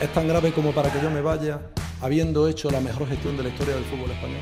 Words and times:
es 0.00 0.12
tan 0.12 0.26
grave 0.26 0.52
como 0.52 0.72
para 0.72 0.90
que 0.92 1.00
yo 1.02 1.10
me 1.10 1.20
vaya 1.20 1.60
habiendo 2.00 2.48
hecho 2.48 2.70
la 2.70 2.80
mejor 2.80 3.08
gestión 3.08 3.36
de 3.36 3.42
la 3.42 3.48
historia 3.50 3.74
del 3.74 3.84
fútbol 3.84 4.10
español. 4.10 4.40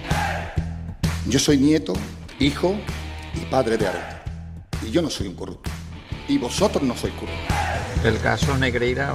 Yo 1.27 1.39
soy 1.39 1.59
nieto, 1.59 1.93
hijo 2.39 2.77
y 3.35 3.45
padre 3.47 3.77
de 3.77 3.89
Areta. 3.89 4.23
Y 4.87 4.91
yo 4.91 5.03
no 5.03 5.11
soy 5.11 5.27
un 5.27 5.35
corrupto. 5.35 5.71
Y 6.29 6.39
vosotros 6.39 6.83
no 6.85 6.97
sois 6.97 7.13
corruptos. 7.15 7.57
El 8.05 8.19
caso 8.21 8.57
Negreira. 8.57 9.13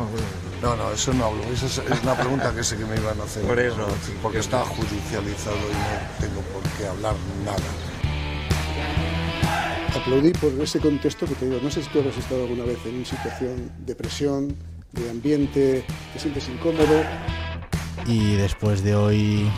No, 0.61 0.75
no, 0.75 0.91
eso 0.91 1.13
no 1.13 1.25
hablo. 1.25 1.43
Esa 1.53 1.65
es 1.65 2.03
una 2.03 2.15
pregunta 2.15 2.53
que 2.53 2.63
sé 2.63 2.77
que 2.77 2.85
me 2.85 2.95
iban 2.95 3.19
a 3.19 3.23
hacer. 3.23 3.43
Por 3.43 3.59
eso. 3.59 3.87
Porque 4.21 4.39
está 4.39 4.63
judicializado 4.65 5.55
y 5.55 5.73
no 5.73 6.27
tengo 6.27 6.41
por 6.53 6.63
qué 6.77 6.87
hablar 6.87 7.15
nada. 7.45 7.57
Aplaudí 9.95 10.31
por 10.33 10.51
ese 10.61 10.79
contexto 10.79 11.25
que 11.25 11.35
te 11.35 11.45
digo. 11.45 11.59
No 11.61 11.69
sé 11.69 11.83
si 11.83 11.89
tú 11.89 11.99
habrás 11.99 12.17
estado 12.17 12.43
alguna 12.43 12.65
vez 12.65 12.79
en 12.85 12.95
una 12.95 13.05
situación 13.05 13.71
de 13.85 13.95
presión, 13.95 14.55
de 14.93 15.09
ambiente, 15.09 15.83
te 16.13 16.19
sientes 16.19 16.47
incómodo. 16.49 17.03
Y 18.05 18.35
después 18.35 18.83
de 18.83 18.95
hoy 18.95 19.49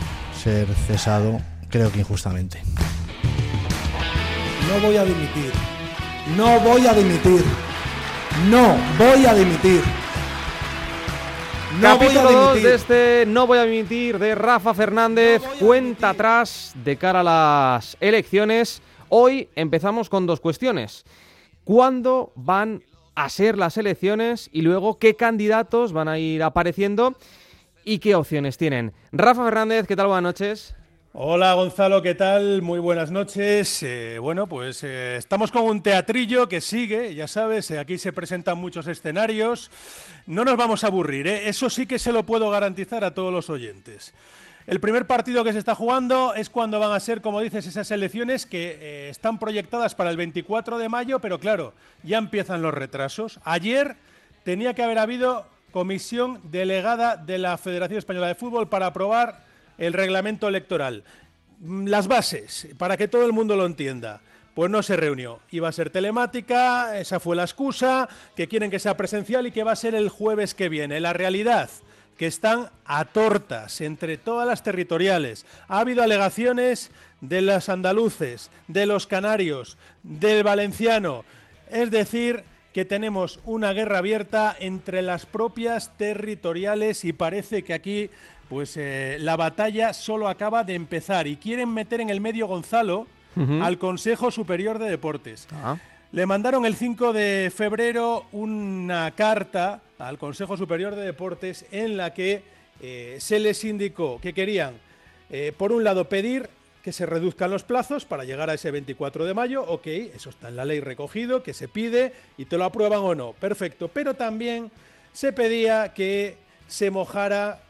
ser 0.42 0.66
cesado, 0.86 1.40
creo 1.68 1.92
que 1.92 2.00
injustamente. 2.00 2.62
No 4.68 4.86
voy 4.86 4.96
a 4.96 5.04
dimitir. 5.04 5.52
No 6.36 6.60
voy 6.60 6.86
a 6.86 6.94
dimitir. 6.94 7.44
No 8.48 8.76
voy 8.98 9.26
a 9.26 9.34
dimitir. 9.34 9.82
No 11.80 11.98
Capítulo 11.98 12.32
2 12.32 12.62
de 12.62 12.74
este 12.74 13.24
No 13.26 13.46
voy 13.46 13.58
a 13.58 13.64
dimitir 13.64 14.18
de 14.18 14.34
Rafa 14.34 14.72
Fernández. 14.72 15.42
Cuenta 15.60 16.10
atrás 16.10 16.72
de 16.82 16.96
cara 16.96 17.20
a 17.20 17.22
las 17.78 17.96
elecciones. 18.00 18.80
Hoy 19.10 19.48
empezamos 19.54 20.08
con 20.08 20.26
dos 20.26 20.40
cuestiones. 20.40 21.04
¿Cuándo 21.64 22.32
van 22.34 22.82
a 23.16 23.28
ser 23.28 23.58
las 23.58 23.76
elecciones? 23.76 24.48
Y 24.52 24.62
luego, 24.62 24.98
¿qué 25.00 25.16
candidatos 25.16 25.92
van 25.92 26.06
a 26.06 26.18
ir 26.18 26.44
apareciendo? 26.44 27.16
¿Y 27.84 27.98
qué 27.98 28.14
opciones 28.14 28.56
tienen? 28.58 28.92
Rafa 29.10 29.44
Fernández, 29.44 29.86
¿qué 29.88 29.96
tal? 29.96 30.06
Buenas 30.06 30.22
noches. 30.22 30.76
Hola 31.18 31.54
Gonzalo, 31.54 32.02
¿qué 32.02 32.14
tal? 32.14 32.60
Muy 32.60 32.78
buenas 32.78 33.10
noches. 33.10 33.82
Eh, 33.82 34.18
bueno, 34.20 34.46
pues 34.46 34.84
eh, 34.84 35.16
estamos 35.16 35.50
con 35.50 35.62
un 35.62 35.82
teatrillo 35.82 36.46
que 36.46 36.60
sigue, 36.60 37.14
ya 37.14 37.26
sabes, 37.26 37.70
eh, 37.70 37.78
aquí 37.78 37.96
se 37.96 38.12
presentan 38.12 38.58
muchos 38.58 38.86
escenarios. 38.86 39.70
No 40.26 40.44
nos 40.44 40.58
vamos 40.58 40.84
a 40.84 40.88
aburrir, 40.88 41.26
eso 41.26 41.70
sí 41.70 41.86
que 41.86 41.98
se 41.98 42.12
lo 42.12 42.24
puedo 42.24 42.50
garantizar 42.50 43.02
a 43.02 43.14
todos 43.14 43.32
los 43.32 43.48
oyentes. 43.48 44.12
El 44.66 44.80
primer 44.80 45.06
partido 45.06 45.44
que 45.44 45.52
se 45.52 45.60
está 45.60 45.76
jugando 45.76 46.34
es 46.34 46.50
cuando 46.50 46.80
van 46.80 46.92
a 46.92 46.98
ser, 46.98 47.20
como 47.20 47.40
dices, 47.40 47.66
esas 47.66 47.88
elecciones 47.92 48.46
que 48.46 49.08
están 49.08 49.38
proyectadas 49.38 49.94
para 49.94 50.10
el 50.10 50.16
24 50.16 50.78
de 50.78 50.88
mayo, 50.88 51.20
pero 51.20 51.38
claro, 51.38 51.72
ya 52.02 52.18
empiezan 52.18 52.62
los 52.62 52.74
retrasos. 52.74 53.38
Ayer 53.44 53.96
tenía 54.42 54.74
que 54.74 54.82
haber 54.82 54.98
habido 54.98 55.46
comisión 55.70 56.40
delegada 56.50 57.16
de 57.16 57.38
la 57.38 57.58
Federación 57.58 57.98
Española 57.98 58.26
de 58.26 58.34
Fútbol 58.34 58.68
para 58.68 58.86
aprobar 58.86 59.44
el 59.78 59.92
reglamento 59.92 60.48
electoral. 60.48 61.04
Mm, 61.60 61.86
las 61.86 62.08
bases, 62.08 62.68
para 62.76 62.96
que 62.96 63.06
todo 63.06 63.24
el 63.24 63.32
mundo 63.32 63.54
lo 63.56 63.66
entienda. 63.66 64.20
Pues 64.54 64.70
no 64.70 64.82
se 64.82 64.96
reunió. 64.96 65.40
Iba 65.50 65.68
a 65.68 65.72
ser 65.72 65.90
telemática, 65.90 66.98
esa 66.98 67.20
fue 67.20 67.36
la 67.36 67.42
excusa, 67.42 68.08
que 68.34 68.48
quieren 68.48 68.70
que 68.70 68.78
sea 68.78 68.96
presencial 68.96 69.46
y 69.46 69.52
que 69.52 69.64
va 69.64 69.72
a 69.72 69.76
ser 69.76 69.94
el 69.94 70.08
jueves 70.08 70.54
que 70.54 70.68
viene. 70.70 70.98
La 70.98 71.12
realidad, 71.12 71.68
que 72.16 72.26
están 72.26 72.70
a 72.84 73.04
tortas 73.04 73.80
entre 73.80 74.16
todas 74.16 74.46
las 74.46 74.62
territoriales. 74.62 75.46
Ha 75.68 75.80
habido 75.80 76.02
alegaciones 76.02 76.90
de 77.20 77.42
los 77.42 77.68
andaluces, 77.68 78.50
de 78.68 78.86
los 78.86 79.06
canarios, 79.06 79.76
del 80.02 80.42
valenciano. 80.42 81.24
Es 81.70 81.90
decir, 81.90 82.44
que 82.72 82.84
tenemos 82.84 83.40
una 83.44 83.72
guerra 83.72 83.98
abierta 83.98 84.54
entre 84.58 85.00
las 85.00 85.24
propias 85.24 85.96
territoriales 85.96 87.04
y 87.04 87.12
parece 87.12 87.64
que 87.64 87.72
aquí 87.72 88.10
pues 88.50 88.76
eh, 88.76 89.16
la 89.18 89.36
batalla 89.36 89.92
solo 89.92 90.28
acaba 90.28 90.62
de 90.62 90.74
empezar 90.74 91.26
y 91.26 91.36
quieren 91.36 91.72
meter 91.72 92.00
en 92.00 92.10
el 92.10 92.20
medio 92.20 92.46
Gonzalo 92.46 93.06
al 93.60 93.76
Consejo 93.78 94.30
Superior 94.30 94.78
de 94.78 94.88
Deportes. 94.88 95.46
Ah. 95.52 95.76
Le 96.12 96.24
mandaron 96.24 96.64
el 96.64 96.76
5 96.76 97.12
de 97.12 97.52
febrero 97.54 98.26
una 98.30 99.10
carta 99.10 99.82
al 99.98 100.18
Consejo 100.18 100.56
Superior 100.56 100.94
de 100.94 101.02
Deportes 101.02 101.66
en 101.72 101.96
la 101.96 102.14
que 102.14 102.44
eh, 102.80 103.16
se 103.18 103.40
les 103.40 103.64
indicó 103.64 104.20
que 104.20 104.32
querían, 104.32 104.74
eh, 105.30 105.52
por 105.56 105.72
un 105.72 105.82
lado, 105.82 106.08
pedir 106.08 106.48
que 106.80 106.92
se 106.92 107.06
reduzcan 107.06 107.50
los 107.50 107.64
plazos 107.64 108.04
para 108.04 108.22
llegar 108.22 108.48
a 108.48 108.54
ese 108.54 108.70
24 108.70 109.24
de 109.24 109.34
mayo, 109.34 109.64
ok, 109.64 109.86
eso 110.14 110.30
está 110.30 110.48
en 110.48 110.54
la 110.54 110.64
ley 110.64 110.78
recogido, 110.78 111.42
que 111.42 111.52
se 111.52 111.66
pide 111.66 112.12
y 112.38 112.44
te 112.44 112.56
lo 112.56 112.64
aprueban 112.64 113.00
o 113.00 113.16
no, 113.16 113.32
perfecto, 113.32 113.88
pero 113.88 114.14
también 114.14 114.70
se 115.12 115.32
pedía 115.32 115.92
que 115.92 116.36
se 116.68 116.92
mojara 116.92 117.62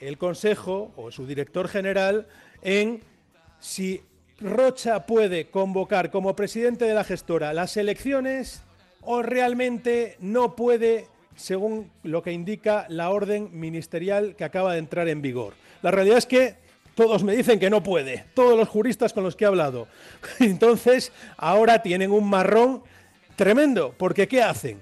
el 0.00 0.16
Consejo 0.16 0.90
o 0.96 1.10
su 1.10 1.26
director 1.26 1.68
general 1.68 2.26
en 2.62 3.02
si 3.60 4.02
Rocha 4.40 5.06
puede 5.06 5.46
convocar 5.46 6.10
como 6.10 6.34
presidente 6.34 6.84
de 6.84 6.94
la 6.94 7.04
gestora 7.04 7.52
las 7.52 7.76
elecciones 7.76 8.62
o 9.00 9.22
realmente 9.22 10.16
no 10.18 10.56
puede 10.56 11.06
según 11.36 11.90
lo 12.02 12.22
que 12.22 12.32
indica 12.32 12.86
la 12.88 13.10
orden 13.10 13.50
ministerial 13.52 14.34
que 14.36 14.44
acaba 14.44 14.72
de 14.72 14.78
entrar 14.78 15.08
en 15.08 15.22
vigor. 15.22 15.54
La 15.82 15.90
realidad 15.90 16.18
es 16.18 16.26
que 16.26 16.56
todos 16.94 17.24
me 17.24 17.34
dicen 17.34 17.58
que 17.58 17.70
no 17.70 17.82
puede, 17.82 18.24
todos 18.34 18.56
los 18.56 18.68
juristas 18.68 19.12
con 19.12 19.24
los 19.24 19.36
que 19.36 19.44
he 19.44 19.48
hablado. 19.48 19.88
Entonces, 20.40 21.12
ahora 21.36 21.82
tienen 21.82 22.10
un 22.12 22.28
marrón 22.28 22.82
tremendo, 23.36 23.94
porque 23.96 24.28
¿qué 24.28 24.42
hacen? 24.42 24.78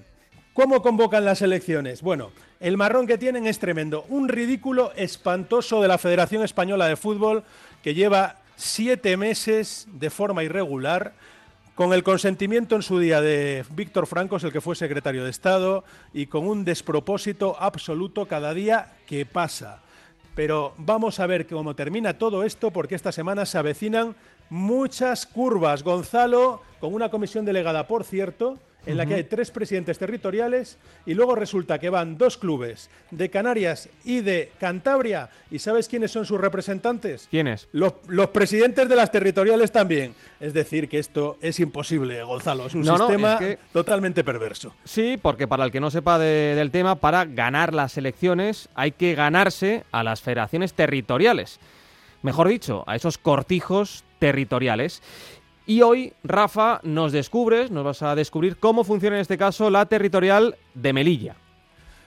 ¿Cómo 0.53 0.83
convocan 0.83 1.25
las 1.25 1.41
elecciones? 1.41 2.03
Bueno, 2.03 2.31
el 2.59 2.77
marrón 2.77 3.07
que 3.07 3.17
tienen 3.17 3.47
es 3.47 3.57
tremendo. 3.57 4.05
Un 4.09 4.29
ridículo 4.29 4.93
espantoso 4.95 5.81
de 5.81 5.87
la 5.87 5.97
Federación 5.97 6.43
Española 6.43 6.87
de 6.87 6.95
Fútbol 6.95 7.43
que 7.81 7.95
lleva 7.95 8.42
siete 8.55 9.17
meses 9.17 9.87
de 9.91 10.09
forma 10.09 10.43
irregular 10.43 11.13
con 11.75 11.91
el 11.93 12.03
consentimiento 12.03 12.75
en 12.75 12.83
su 12.83 12.99
día 12.99 13.19
de 13.19 13.65
Víctor 13.71 14.05
Francos, 14.05 14.43
el 14.43 14.51
que 14.51 14.61
fue 14.61 14.75
secretario 14.75 15.23
de 15.23 15.31
Estado, 15.31 15.83
y 16.13 16.27
con 16.27 16.47
un 16.47 16.63
despropósito 16.63 17.55
absoluto 17.59 18.27
cada 18.27 18.53
día 18.53 18.93
que 19.07 19.25
pasa. 19.25 19.81
Pero 20.35 20.73
vamos 20.77 21.19
a 21.19 21.27
ver 21.27 21.47
cómo 21.47 21.75
termina 21.75 22.17
todo 22.17 22.43
esto, 22.43 22.71
porque 22.71 22.95
esta 22.95 23.11
semana 23.11 23.45
se 23.45 23.57
avecinan 23.57 24.15
muchas 24.49 25.25
curvas. 25.25 25.83
Gonzalo, 25.83 26.61
con 26.79 26.93
una 26.93 27.09
comisión 27.09 27.43
delegada, 27.45 27.87
por 27.87 28.03
cierto, 28.03 28.59
en 28.85 28.97
la 28.97 29.05
que 29.05 29.15
hay 29.15 29.23
tres 29.23 29.51
presidentes 29.51 29.97
territoriales 29.97 30.77
y 31.05 31.13
luego 31.13 31.35
resulta 31.35 31.79
que 31.79 31.89
van 31.89 32.17
dos 32.17 32.37
clubes 32.37 32.89
de 33.11 33.29
Canarias 33.29 33.89
y 34.03 34.21
de 34.21 34.51
Cantabria. 34.59 35.29
¿Y 35.51 35.59
sabes 35.59 35.87
quiénes 35.87 36.11
son 36.11 36.25
sus 36.25 36.39
representantes? 36.39 37.27
¿Quiénes? 37.29 37.67
Los, 37.71 37.93
presidentes 38.33 38.89
de 38.89 38.95
las 38.95 39.11
territoriales 39.11 39.71
también. 39.71 40.15
Es 40.39 40.53
decir, 40.53 40.89
que 40.89 40.99
esto 40.99 41.37
es 41.41 41.59
imposible, 41.59 42.23
Gonzalo. 42.23 42.67
Es 42.67 42.75
un 42.75 42.85
sistema 42.85 43.39
totalmente 43.71 44.23
perverso. 44.23 44.73
Sí, 44.83 45.17
porque 45.21 45.47
para 45.47 45.65
el 45.65 45.71
que 45.71 45.79
no 45.79 45.91
sepa 45.91 46.19
del 46.19 46.71
tema, 46.71 46.95
para 46.95 47.25
ganar 47.25 47.73
las 47.73 47.97
elecciones 47.97 48.69
hay 48.75 48.91
que 48.91 49.15
ganarse 49.15 49.83
a 49.91 50.03
las 50.03 50.21
federaciones 50.21 50.73
territoriales. 50.73 51.59
Mejor 52.21 52.47
dicho, 52.47 52.83
a 52.87 52.95
esos 52.95 53.17
cortijos 53.17 54.03
territoriales. 54.19 55.01
Y 55.65 55.81
hoy, 55.81 56.13
Rafa, 56.23 56.81
nos 56.83 57.13
descubres, 57.13 57.71
nos 57.71 57.85
vas 57.85 58.01
a 58.01 58.15
descubrir 58.15 58.57
cómo 58.57 58.83
funciona 58.83 59.15
en 59.15 59.21
este 59.21 59.37
caso 59.37 59.69
la 59.69 59.85
territorial 59.85 60.57
de 60.73 60.91
Melilla. 60.91 61.35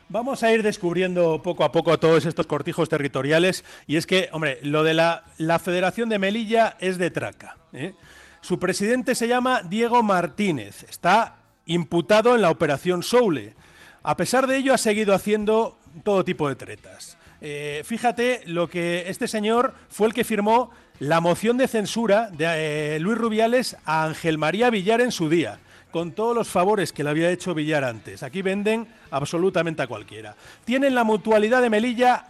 Vamos 0.08 0.42
a 0.42 0.52
ir 0.52 0.62
descubriendo 0.62 1.42
poco 1.42 1.64
a 1.64 1.72
poco 1.72 1.98
todos 1.98 2.26
estos 2.26 2.46
cortijos 2.46 2.88
territoriales 2.88 3.64
y 3.86 3.96
es 3.96 4.06
que, 4.06 4.28
hombre, 4.32 4.58
lo 4.62 4.84
de 4.84 4.94
la, 4.94 5.24
Federación 5.58 6.08
de 6.10 6.18
Melilla 6.18 6.76
es 6.80 6.98
de 6.98 7.10
traca. 7.10 7.56
¿eh? 7.72 7.94
Su 8.42 8.58
presidente 8.58 9.14
se 9.14 9.26
llama 9.26 9.62
Diego 9.62 10.02
Martínez, 10.02 10.84
está 10.84 11.38
imputado 11.64 12.34
en 12.34 12.42
la 12.42 12.50
operación 12.50 13.02
Soule. 13.02 13.54
A 14.02 14.16
pesar 14.16 14.46
de 14.46 14.58
ello, 14.58 14.74
ha 14.74 14.78
seguido 14.78 15.14
haciendo 15.14 15.78
todo 16.04 16.24
tipo 16.24 16.48
de 16.48 16.56
tretas. 16.56 17.16
Eh, 17.40 17.82
fíjate 17.84 18.42
lo 18.46 18.68
que 18.68 19.08
este 19.08 19.26
señor 19.26 19.74
fue 19.88 20.06
el 20.06 20.14
que 20.14 20.24
firmó 20.24 20.70
la 20.98 21.20
moción 21.20 21.58
de 21.58 21.68
censura 21.68 22.30
de 22.30 22.96
eh, 22.96 23.00
Luis 23.00 23.18
Rubiales 23.18 23.76
a 23.84 24.04
Ángel 24.04 24.38
María 24.38 24.70
Villar 24.70 25.00
en 25.00 25.12
su 25.12 25.28
día, 25.28 25.58
con 25.90 26.12
todos 26.12 26.34
los 26.34 26.48
favores 26.48 26.92
que 26.92 27.04
le 27.04 27.10
había 27.10 27.30
hecho 27.30 27.54
Villar 27.54 27.84
antes. 27.84 28.22
Aquí 28.22 28.42
venden 28.42 28.86
absolutamente 29.10 29.82
a 29.82 29.86
cualquiera. 29.86 30.36
Tienen 30.64 30.94
la 30.94 31.04
mutualidad 31.04 31.60
de 31.60 31.70
Melilla 31.70 32.26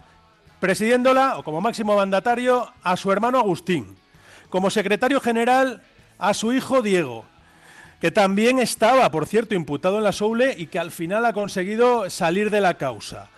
presidiéndola, 0.59 1.37
o 1.37 1.43
como 1.43 1.61
máximo 1.61 1.95
mandatario, 1.95 2.71
a 2.83 2.97
su 2.97 3.11
hermano 3.11 3.37
Agustín. 3.37 3.95
Como 4.49 4.69
secretario 4.69 5.21
general, 5.21 5.81
a 6.17 6.33
su 6.33 6.51
hijo 6.51 6.81
Diego, 6.81 7.25
que 8.01 8.11
también 8.11 8.59
estaba, 8.59 9.09
por 9.11 9.27
cierto, 9.27 9.55
imputado 9.55 9.97
en 9.97 10.03
la 10.03 10.11
Soule 10.11 10.55
y 10.57 10.67
que 10.67 10.79
al 10.79 10.91
final 10.91 11.25
ha 11.25 11.33
conseguido 11.33 12.09
salir 12.09 12.49
de 12.49 12.61
la 12.61 12.73
causa. 12.73 13.29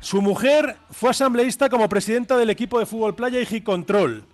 Su 0.00 0.22
mujer 0.22 0.76
fue 0.90 1.10
asambleísta 1.10 1.68
como 1.68 1.88
presidenta 1.88 2.36
del 2.36 2.50
equipo 2.50 2.78
de 2.78 2.86
fútbol 2.86 3.14
playa 3.14 3.40
y 3.40 3.60
Control 3.60 4.24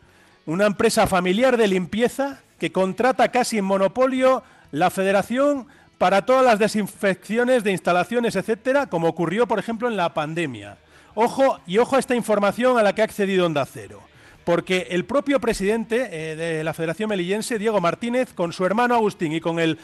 una 0.47 0.67
empresa 0.67 1.07
familiar 1.07 1.57
de 1.57 1.69
limpieza 1.69 2.41
que 2.59 2.73
contrata 2.73 3.29
casi 3.29 3.59
en 3.59 3.65
monopolio 3.65 4.43
la 4.71 4.91
federación 4.91 5.67
para 5.99 6.27
todas 6.27 6.45
las 6.45 6.59
desinfecciones 6.59 7.65
de 7.65 7.73
instalaciones, 7.73 8.37
etcétera, 8.37 8.87
como 8.87 9.09
ocurrió, 9.09 9.47
por 9.47 9.59
ejemplo, 9.59 9.89
en 9.89 9.97
la 9.97 10.13
pandemia. 10.13 10.77
Ojo 11.15 11.61
y 11.67 11.79
ojo 11.79 11.97
a 11.97 11.99
esta 12.01 12.15
información 12.15 12.77
a 12.77 12.83
la 12.83 12.95
que 12.95 13.03
ha 13.03 13.05
accedido 13.05 13.47
Onda 13.47 13.65
Cero. 13.67 14.01
Porque 14.45 14.89
el 14.91 15.05
propio 15.05 15.41
presidente 15.41 16.09
eh, 16.11 16.37
de 16.37 16.65
la 16.65 16.75
Federación 16.75 17.09
Melillense, 17.09 17.59
Diego 17.59 17.81
Martínez, 17.81 18.35
con 18.35 18.53
su 18.53 18.67
hermano 18.67 18.95
Agustín 18.95 19.33
y 19.33 19.41
con 19.41 19.59
el, 19.59 19.79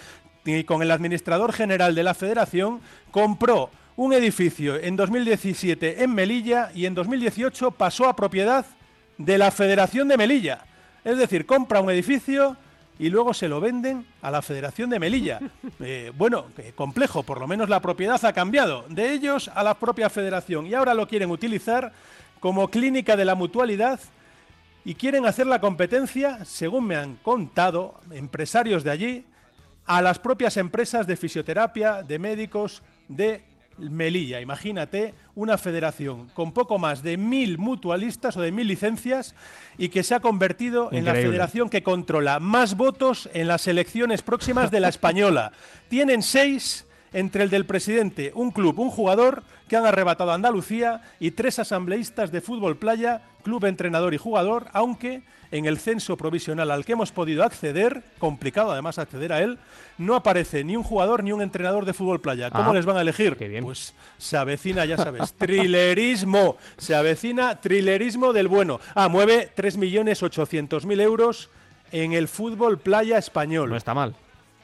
y 0.45 0.65
con 0.65 0.83
el 0.83 0.91
administrador 0.91 1.53
general 1.53 1.95
de 1.95 2.03
la 2.03 2.15
Federación, 2.15 2.81
compró 3.11 3.71
un 3.97 4.13
edificio 4.13 4.77
en 4.77 4.97
2017 4.97 6.03
en 6.03 6.15
Melilla 6.15 6.71
y 6.75 6.87
en 6.87 6.95
2018 6.95 7.71
pasó 7.71 8.09
a 8.09 8.17
propiedad 8.17 8.67
de 9.21 9.37
la 9.37 9.51
Federación 9.51 10.09
de 10.09 10.17
Melilla. 10.17 10.65
Es 11.05 11.19
decir, 11.19 11.45
compra 11.45 11.81
un 11.81 11.91
edificio 11.91 12.57
y 12.99 13.11
luego 13.11 13.35
se 13.35 13.49
lo 13.49 13.61
venden 13.61 14.07
a 14.23 14.31
la 14.31 14.41
Federación 14.41 14.91
de 14.91 14.99
Melilla. 14.99 15.41
Eh, 15.83 16.13
bueno, 16.15 16.45
complejo, 16.75 17.23
por 17.23 17.41
lo 17.41 17.49
menos 17.49 17.71
la 17.71 17.81
propiedad 17.81 18.23
ha 18.27 18.35
cambiado 18.35 18.85
de 18.91 19.13
ellos 19.13 19.51
a 19.55 19.63
la 19.63 19.75
propia 19.75 20.11
Federación 20.11 20.67
y 20.67 20.75
ahora 20.75 20.93
lo 20.93 21.09
quieren 21.09 21.31
utilizar 21.31 21.93
como 22.39 22.69
clínica 22.69 23.17
de 23.17 23.25
la 23.25 23.35
mutualidad 23.35 23.99
y 24.85 24.95
quieren 24.95 25.25
hacer 25.25 25.47
la 25.47 25.59
competencia, 25.59 26.45
según 26.45 26.87
me 26.87 26.97
han 26.97 27.17
contado 27.17 27.99
empresarios 28.11 28.85
de 28.85 28.91
allí, 28.91 29.27
a 29.87 30.03
las 30.03 30.19
propias 30.19 30.59
empresas 30.59 31.07
de 31.07 31.17
fisioterapia, 31.17 32.03
de 32.03 32.19
médicos, 32.19 32.83
de 33.09 33.43
Melilla. 33.81 34.41
Imagínate 34.41 35.15
una 35.35 35.57
federación 35.59 36.29
con 36.35 36.53
poco 36.53 36.79
más 36.79 37.03
de 37.03 37.17
mil 37.17 37.59
mutualistas 37.59 38.37
o 38.37 38.41
de 38.41 38.53
mil 38.53 38.67
licencias 38.67 39.35
y 39.79 39.89
que 39.89 40.03
se 40.03 40.15
ha 40.15 40.21
convertido 40.21 40.91
en 40.93 41.05
la 41.05 41.15
federación 41.15 41.71
que 41.71 41.83
controla 41.83 42.41
más 42.41 42.77
votos 42.77 43.29
en 43.33 43.49
las 43.49 43.67
elecciones 43.67 44.23
próximas 44.23 44.71
de 44.71 44.81
la 44.81 44.89
española. 44.91 45.53
Tienen 45.89 46.23
seis 46.23 46.87
entre 47.13 47.43
el 47.43 47.51
del 47.51 47.67
presidente, 47.67 48.33
un 48.35 48.51
club, 48.51 48.79
un 48.79 48.91
jugador 48.91 49.43
que 49.69 49.77
han 49.77 49.87
arrebatado 49.87 50.31
a 50.31 50.35
Andalucía 50.35 51.03
y 51.19 51.33
tres 51.33 51.59
asambleístas 51.59 52.31
de 52.33 52.41
fútbol 52.41 52.77
playa, 52.77 53.23
club, 53.43 53.65
entrenador 53.65 54.15
y 54.15 54.19
jugador, 54.19 54.67
aunque 54.73 55.23
en 55.51 55.67
el 55.67 55.79
censo 55.79 56.17
provisional 56.17 56.71
al 56.71 56.85
que 56.85 56.93
hemos 56.93 57.11
podido 57.13 57.43
acceder, 57.43 58.03
complicado 58.19 58.71
además 58.71 58.99
acceder 58.99 59.33
a 59.33 59.41
él, 59.41 59.59
no 59.99 60.15
aparece 60.15 60.65
ni 60.65 60.77
un 60.77 60.83
jugador 60.83 61.25
ni 61.25 61.33
un 61.33 61.43
entrenador 61.43 61.85
de 61.85 61.93
fútbol 61.93 62.21
playa. 62.21 62.51
¿Cómo 62.51 62.71
ah, 62.71 62.75
les 62.75 62.87
van 62.87 62.97
a 62.97 63.01
elegir? 63.01 63.37
Pues 63.63 63.95
se 64.19 64.37
avecina, 64.37 64.85
ya 64.85 64.97
sabes, 64.97 65.33
trilerismo. 65.35 66.57
Se 66.79 66.95
avecina 66.95 67.61
trilerismo 67.61 68.33
del 68.33 68.49
bueno. 68.49 68.81
Ah, 68.95 69.09
mueve 69.09 69.51
3.800.000 69.57 71.01
euros 71.01 71.51
en 71.93 72.13
el 72.13 72.29
fútbol 72.29 72.79
playa 72.79 73.19
español. 73.19 73.71
No 73.71 73.77
está 73.77 73.95
mal. 73.95 74.15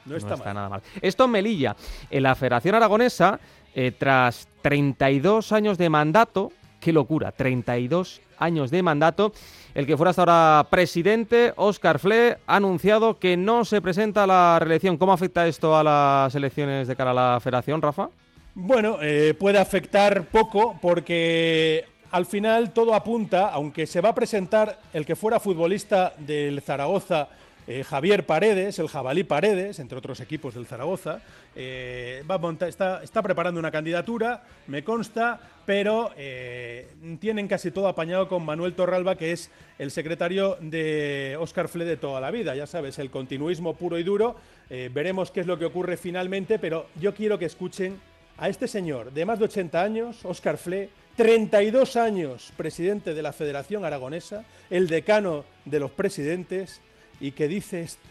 No 0.07 0.15
está, 0.15 0.35
nada 0.53 0.69
mal. 0.69 0.81
Esto 1.01 1.25
en 1.25 1.31
Melilla. 1.31 1.75
En 2.09 2.23
la 2.23 2.35
Federación 2.35 2.75
Aragonesa, 2.75 3.39
eh, 3.75 3.91
tras 3.91 4.47
32 4.61 5.51
años 5.51 5.77
de 5.77 5.89
mandato, 5.89 6.51
qué 6.79 6.93
locura, 6.93 7.31
32 7.31 8.21
años 8.39 8.71
de 8.71 8.83
mandato, 8.83 9.33
el 9.73 9.85
que 9.85 9.97
fuera 9.97 10.11
hasta 10.11 10.21
ahora 10.21 10.67
presidente, 10.69 11.53
Óscar 11.55 11.99
Fle, 11.99 12.37
ha 12.47 12.55
anunciado 12.55 13.19
que 13.19 13.37
no 13.37 13.65
se 13.65 13.81
presenta 13.81 14.23
a 14.23 14.27
la 14.27 14.57
reelección. 14.59 14.97
¿Cómo 14.97 15.13
afecta 15.13 15.47
esto 15.47 15.75
a 15.75 15.83
las 15.83 16.33
elecciones 16.35 16.87
de 16.87 16.95
cara 16.95 17.11
a 17.11 17.13
la 17.13 17.39
federación, 17.39 17.81
Rafa? 17.81 18.09
Bueno, 18.55 18.97
eh, 19.01 19.35
puede 19.37 19.59
afectar 19.59 20.25
poco 20.25 20.77
porque 20.81 21.85
al 22.11 22.25
final 22.25 22.73
todo 22.73 22.95
apunta, 22.95 23.49
aunque 23.49 23.85
se 23.85 24.01
va 24.01 24.09
a 24.09 24.15
presentar 24.15 24.79
el 24.93 25.05
que 25.05 25.15
fuera 25.15 25.39
futbolista 25.39 26.13
del 26.17 26.61
Zaragoza 26.61 27.27
eh, 27.67 27.83
Javier 27.83 28.25
Paredes, 28.25 28.79
el 28.79 28.87
jabalí 28.87 29.25
Paredes, 29.25 29.79
entre 29.79 29.97
otros 29.97 30.21
equipos 30.21 30.55
del 30.55 30.65
Zaragoza, 30.65 31.21
eh, 31.53 32.23
está, 32.67 33.21
preparando 33.21 33.59
una 33.59 33.71
candidatura, 33.71 34.43
me 34.67 34.85
consta, 34.85 35.39
pero 35.65 36.11
eh, 36.15 36.87
tienen 37.19 37.49
casi 37.49 37.71
todo 37.71 37.89
apañado 37.89 38.29
con 38.29 38.45
Manuel 38.45 38.73
Torralba, 38.73 39.17
que 39.17 39.33
es 39.33 39.51
el 39.79 39.91
secretario 39.91 40.57
de 40.61 41.35
Óscar 41.39 41.67
Fle 41.67 41.83
de 41.83 41.97
toda 41.97 42.21
la 42.21 42.31
vida. 42.31 42.55
Ya 42.55 42.67
sabes, 42.67 42.99
el 42.99 43.11
continuismo 43.11 43.75
puro 43.75 43.99
y 43.99 44.03
duro. 44.03 44.37
veremos 44.69 45.31
qué 45.31 45.41
es 45.41 45.47
lo 45.47 45.59
que 45.59 45.65
ocurre 45.65 45.97
finalmente, 45.97 46.59
pero 46.59 46.87
yo 46.95 47.13
quiero 47.13 47.37
que 47.37 47.45
escuchen 47.45 47.99
a 48.37 48.49
este 48.49 48.67
señor 48.67 49.11
de 49.11 49.25
más 49.25 49.39
de 49.39 49.45
80 49.45 49.81
años, 49.81 50.23
Óscar 50.23 50.57
Fle, 50.57 50.89
32 51.17 51.95
años 51.95 52.53
presidente 52.55 53.13
de 53.13 53.21
la 53.21 53.33
Federación 53.33 53.83
Aragonesa, 53.83 54.45
el 54.69 54.87
decano 54.87 55.43
de 55.65 55.79
los 55.79 55.91
presidentes, 55.91 56.79
y 57.19 57.31
que 57.31 57.47
dice 57.47 57.81
esto. 57.81 58.07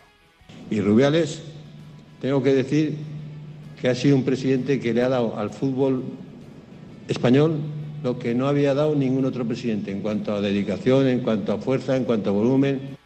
Y 0.70 0.81
Rubiales, 0.81 1.43
tengo 2.20 2.43
que 2.43 2.55
decir 2.55 2.97
que 3.81 3.88
ha 3.88 3.94
sido 3.94 4.17
un 4.17 4.25
presidente 4.25 4.81
que 4.81 4.94
le 4.94 5.03
ha 5.03 5.08
dado 5.08 5.38
al 5.38 5.50
fútbol 5.50 6.05
español 7.08 7.61
lo 8.03 8.19
que 8.19 8.35
no 8.35 8.47
había 8.47 8.75
dado 8.75 8.94
ningún 8.94 9.25
otro 9.25 9.44
presidente 9.44 9.91
en 9.91 10.00
cuanto 10.00 10.35
a 10.35 10.41
dedicación, 10.41 11.08
en 11.08 11.20
cuanto 11.20 11.53
a 11.53 11.58
fuerza, 11.58 11.97
en 11.97 12.05
cuanto 12.05 12.31
a 12.31 12.32
volumen. 12.32 12.97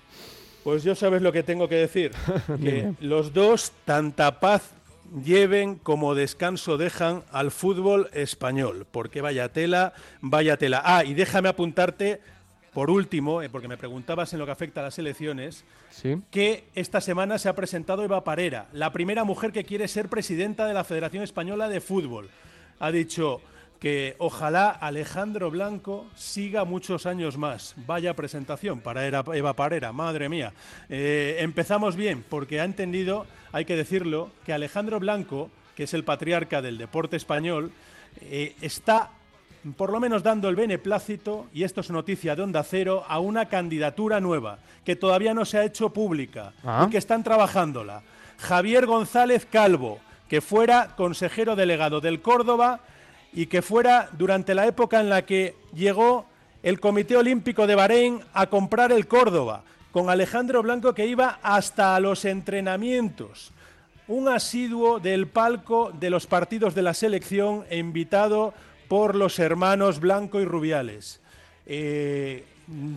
Pues 0.65 0.83
yo 0.83 0.95
sabes 0.95 1.23
lo 1.23 1.33
que 1.33 1.43
tengo 1.43 1.69
que 1.69 1.77
decir, 1.77 2.13
que 2.63 2.93
los 3.01 3.33
dos 3.33 3.73
tanta 3.85 4.41
paz 4.41 4.75
lleven 5.25 5.77
como 5.77 6.15
descanso 6.15 6.77
dejan 6.77 7.25
al 7.33 7.51
fútbol 7.51 8.09
español, 8.13 8.87
porque 8.91 9.21
vaya 9.21 9.49
tela, 9.49 9.95
vaya 10.21 10.57
tela. 10.57 10.83
Ah, 10.85 11.05
y 11.05 11.15
déjame 11.15 11.49
apuntarte 11.49 12.21
por 12.73 12.91
último, 12.91 13.43
eh, 13.43 13.49
porque 13.49 13.69
me 13.69 13.77
preguntabas 13.77 14.33
en 14.33 14.39
lo 14.39 14.47
que 14.47 14.53
afecta 14.53 14.81
a 14.81 14.85
las 14.85 14.99
elecciones, 14.99 15.65
que 16.31 16.65
esta 16.75 17.01
semana 17.01 17.39
se 17.39 17.49
ha 17.49 17.55
presentado 17.55 18.05
Eva 18.05 18.25
Parera, 18.25 18.69
la 18.73 18.93
primera 18.93 19.25
mujer 19.25 19.53
que 19.53 19.65
quiere 19.65 19.89
ser 19.89 20.09
presidenta 20.09 20.67
de 20.67 20.75
la 20.75 20.85
Federación 20.85 21.25
Española 21.25 21.69
de 21.69 21.81
Fútbol. 21.81 22.31
Ha 22.79 22.91
dicho 22.93 23.41
que 23.81 24.15
ojalá 24.19 24.71
Alejandro 24.71 25.51
Blanco 25.51 26.07
siga 26.15 26.65
muchos 26.65 27.07
años 27.07 27.39
más. 27.39 27.75
Vaya 27.87 28.15
presentación 28.15 28.81
para 28.81 29.07
Eva 29.07 29.57
Parera, 29.57 29.93
madre 29.93 30.29
mía. 30.29 30.53
Eh, 30.91 31.39
empezamos 31.41 31.97
bien, 31.97 32.23
porque 32.29 32.61
ha 32.61 32.65
entendido, 32.65 33.27
hay 33.53 33.65
que 33.65 33.77
decirlo, 33.77 34.31
que 34.45 34.53
Alejandro 34.53 35.01
Blanco, 35.01 35.51
que 35.75 35.85
es 35.85 35.95
el 35.95 36.05
patriarca 36.05 36.61
del 36.61 36.77
deporte 36.77 37.17
español, 37.17 37.73
eh, 38.21 38.55
está 38.61 39.13
por 39.77 39.91
lo 39.93 40.01
menos 40.01 40.23
dando 40.23 40.49
el 40.49 40.57
beneplácito, 40.57 41.47
y 41.53 41.65
esto 41.65 41.81
es 41.81 41.91
noticia 41.91 42.35
de 42.35 42.43
Onda 42.43 42.63
Cero, 42.63 43.05
a 43.09 43.21
una 43.21 43.47
candidatura 43.47 44.21
nueva, 44.21 44.59
que 44.85 44.97
todavía 44.97 45.35
no 45.35 45.45
se 45.45 45.59
ha 45.59 45.65
hecho 45.65 45.91
pública 45.91 46.53
ah. 46.65 46.85
y 46.87 46.91
que 46.91 46.99
están 46.99 47.23
trabajándola. 47.23 48.03
Javier 48.39 48.87
González 48.87 49.47
Calvo, 49.51 49.99
que 50.29 50.41
fuera 50.41 50.95
consejero 50.97 51.57
delegado 51.57 52.01
del 52.01 52.23
Córdoba 52.23 52.81
y 53.33 53.47
que 53.47 53.63
fuera 53.63 54.09
durante 54.13 54.55
la 54.55 54.67
época 54.67 55.01
en 55.01 55.11
la 55.11 55.23
que 55.23 55.57
llegó 55.75 56.27
el 56.63 56.81
Comité 56.81 57.17
Olímpico 57.17 57.67
de 57.67 57.75
Bahrein 57.75 58.21
a 58.33 58.47
comprar 58.47 58.93
el 58.93 59.07
Córdoba, 59.07 59.63
con 59.93 60.09
Alejandro 60.09 60.63
Blanco 60.63 60.95
que 60.95 61.07
iba 61.07 61.39
hasta 61.43 61.99
los 62.01 62.25
entrenamientos. 62.25 63.53
Un 64.09 64.29
asiduo 64.29 65.01
del 65.01 65.27
palco 65.27 65.93
de 65.99 66.11
los 66.11 66.27
partidos 66.27 66.75
de 66.75 66.83
la 66.83 66.95
selección 66.95 67.65
e 67.71 67.79
invitado 67.79 68.55
por 68.91 69.15
los 69.15 69.39
hermanos 69.39 70.01
Blanco 70.01 70.41
y 70.41 70.45
Rubiales. 70.45 71.21
Eh, 71.65 72.45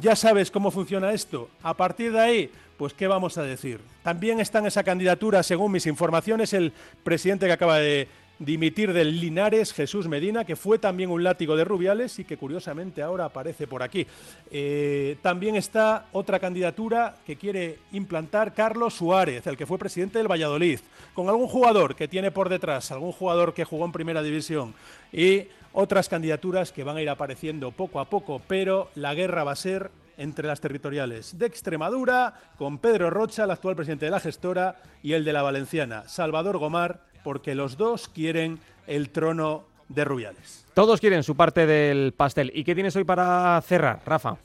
ya 0.02 0.16
sabes 0.16 0.50
cómo 0.50 0.72
funciona 0.72 1.14
esto. 1.14 1.52
A 1.62 1.78
partir 1.78 2.12
de 2.12 2.20
ahí, 2.20 2.52
pues 2.78 2.96
qué 2.96 3.06
vamos 3.06 3.38
a 3.38 3.44
decir. 3.44 3.80
También 4.02 4.40
está 4.40 4.58
en 4.58 4.66
esa 4.66 4.84
candidatura, 4.84 5.44
según 5.44 5.72
mis 5.72 5.86
informaciones, 5.86 6.52
el 6.54 6.74
presidente 7.04 7.46
que 7.46 7.52
acaba 7.52 7.78
de 7.78 8.08
dimitir 8.40 8.92
del 8.92 9.22
Linares, 9.22 9.72
Jesús 9.72 10.08
Medina, 10.08 10.44
que 10.46 10.56
fue 10.56 10.80
también 10.80 11.12
un 11.12 11.24
látigo 11.24 11.56
de 11.56 11.64
Rubiales 11.64 12.18
y 12.18 12.24
que 12.24 12.38
curiosamente 12.38 13.04
ahora 13.04 13.26
aparece 13.26 13.68
por 13.68 13.84
aquí. 13.84 14.08
Eh, 14.50 15.18
también 15.22 15.56
está 15.56 16.08
otra 16.12 16.40
candidatura 16.40 17.18
que 17.24 17.36
quiere 17.36 17.78
implantar 17.92 18.56
Carlos 18.56 18.96
Suárez, 18.96 19.46
el 19.46 19.58
que 19.58 19.68
fue 19.68 19.78
presidente 19.78 20.18
del 20.18 20.32
Valladolid, 20.32 20.80
con 21.14 21.30
algún 21.30 21.48
jugador 21.48 21.96
que 21.96 22.08
tiene 22.08 22.32
por 22.32 22.50
detrás, 22.50 22.92
algún 22.92 23.12
jugador 23.12 23.54
que 23.54 23.64
jugó 23.64 23.86
en 23.86 23.92
primera 23.92 24.24
división 24.24 24.74
y 25.12 25.44
otras 25.74 26.08
candidaturas 26.08 26.72
que 26.72 26.84
van 26.84 26.98
a 26.98 27.02
ir 27.02 27.10
apareciendo 27.10 27.72
poco 27.72 28.00
a 28.00 28.10
poco, 28.10 28.42
pero 28.48 28.90
la 28.96 29.14
guerra 29.14 29.44
va 29.44 29.52
a 29.52 29.58
ser 29.58 29.92
entre 30.18 30.48
las 30.48 30.62
territoriales 30.62 31.38
de 31.38 31.48
Extremadura, 31.48 32.36
con 32.58 32.78
Pedro 32.78 33.10
Rocha, 33.10 33.44
el 33.44 33.52
actual 33.52 33.76
presidente 33.76 34.06
de 34.06 34.12
la 34.12 34.20
gestora, 34.20 34.78
y 35.02 35.14
el 35.14 35.26
de 35.26 35.34
la 35.34 35.42
Valenciana, 35.42 36.04
Salvador 36.08 36.60
Gomar, 36.60 37.02
porque 37.24 37.56
los 37.56 37.78
dos 37.78 38.10
quieren 38.10 38.60
el 38.86 39.10
trono 39.10 39.66
de 39.90 40.06
Rubiales. 40.06 40.66
Todos 40.74 41.00
quieren 41.00 41.24
su 41.24 41.36
parte 41.36 41.66
del 41.66 42.14
pastel. 42.14 42.52
¿Y 42.54 42.64
qué 42.64 42.76
tienes 42.76 42.96
hoy 42.96 43.04
para 43.04 43.60
cerrar, 43.62 44.02
Rafa? 44.06 44.38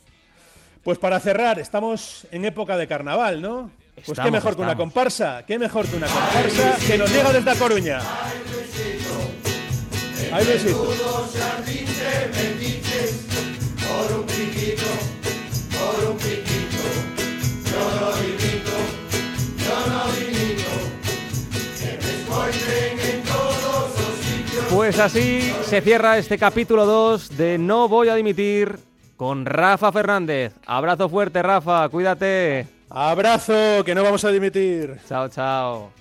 Pues 0.83 0.99
para 0.99 1.21
cerrar, 1.21 1.59
estamos 1.59 2.27
en 2.31 2.45
época 2.45 2.77
de 2.77 2.87
carnaval, 2.87 3.43
¿no? 3.43 3.71
Pues 4.07 4.19
qué 4.19 4.31
mejor 4.31 4.55
que 4.57 4.63
una 4.63 4.77
comparsa, 4.77 5.45
qué 5.45 5.59
mejor 5.59 5.87
que 5.87 5.97
una 5.97 6.07
comparsa 6.07 6.77
que 6.87 6.97
nos 6.97 7.13
llega 7.13 7.33
desde 7.33 7.51
A 7.51 7.55
Coruña. 7.57 8.01
Ahí 10.33 10.45
Luisito. 10.45 10.85
Por 13.89 14.19
un 14.19 14.27
piquito, 14.27 14.87
por 15.71 16.11
un 16.11 16.17
piquito, 16.17 16.83
yo 17.65 17.83
no 18.01 18.09
limito, 18.21 18.77
yo 19.57 19.77
no 19.89 20.01
limito, 20.19 20.73
que 21.79 21.91
me 22.03 22.11
encuentren 22.21 23.01
en 23.01 23.23
todos 23.23 23.89
los 23.99 24.15
sitios 24.21 24.65
Pues 24.71 24.99
así 24.99 25.55
se 25.65 25.81
cierra 25.81 26.19
este 26.19 26.37
capítulo 26.37 26.85
2 26.85 27.37
de 27.37 27.59
No 27.59 27.89
voy 27.89 28.09
a 28.09 28.15
dimitir 28.15 28.79
con 29.17 29.47
Rafa 29.47 29.91
Fernández. 29.93 30.55
Abrazo 30.67 31.09
fuerte, 31.09 31.43
Rafa, 31.43 31.89
cuídate. 31.89 32.67
Abrazo, 32.91 33.83
que 33.85 33.95
no 33.95 34.03
vamos 34.03 34.25
a 34.25 34.31
dimitir. 34.31 34.99
Chao, 35.09 35.29
chao. 35.29 35.93